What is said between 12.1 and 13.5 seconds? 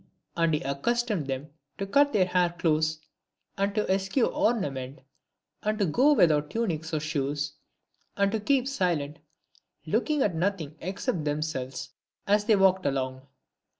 as they walked along.